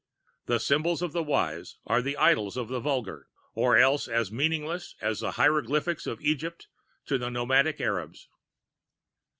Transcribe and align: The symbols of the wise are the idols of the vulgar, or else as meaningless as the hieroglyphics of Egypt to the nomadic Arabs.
The 0.47 0.59
symbols 0.59 1.03
of 1.03 1.11
the 1.11 1.21
wise 1.21 1.77
are 1.85 2.01
the 2.01 2.17
idols 2.17 2.57
of 2.57 2.69
the 2.69 2.79
vulgar, 2.79 3.27
or 3.53 3.77
else 3.77 4.07
as 4.07 4.31
meaningless 4.31 4.95
as 4.99 5.19
the 5.19 5.33
hieroglyphics 5.33 6.07
of 6.07 6.19
Egypt 6.21 6.67
to 7.05 7.19
the 7.19 7.29
nomadic 7.29 7.79
Arabs. 7.79 8.27